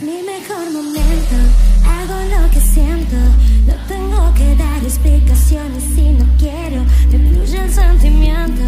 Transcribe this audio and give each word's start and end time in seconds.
el 0.00 0.72
momento, 0.72 1.36
hago 1.84 2.14
lo 2.30 2.50
que 2.50 2.60
siento. 2.60 3.16
No 3.66 3.74
tengo 3.86 4.34
que 4.34 4.56
dar 4.56 4.82
explicaciones 4.82 5.82
si 5.94 6.08
no 6.12 6.24
quiero. 6.38 6.82
Me 7.10 7.18
fluye 7.18 7.62
el 7.62 7.70
sentimiento, 7.70 8.62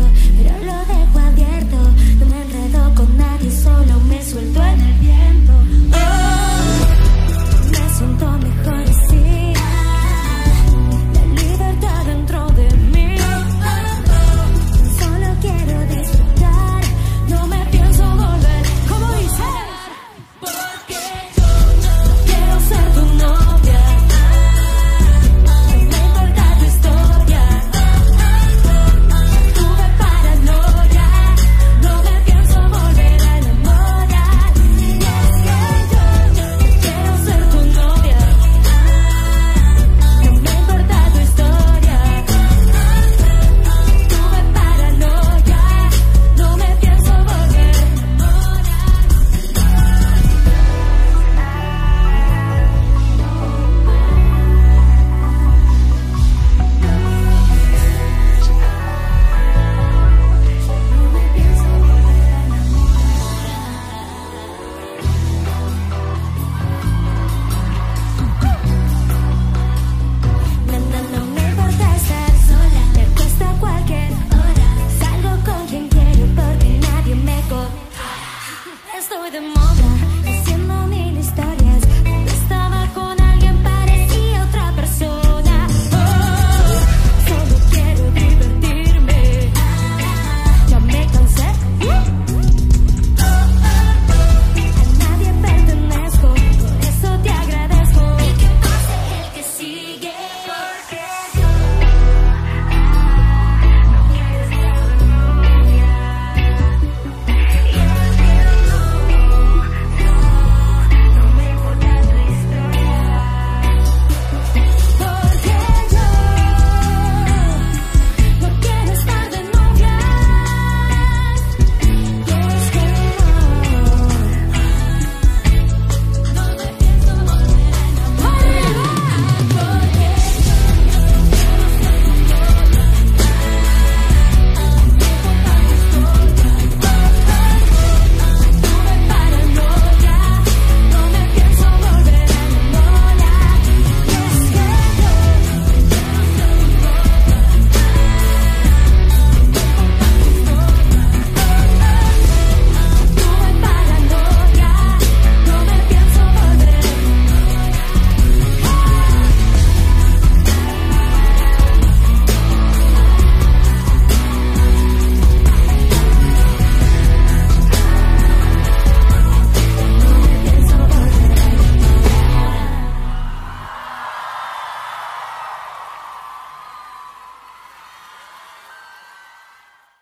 Estoy 78.96 79.28
de 79.32 79.40
moda, 79.40 79.86
haciendo 80.24 80.86
mi 80.86 81.03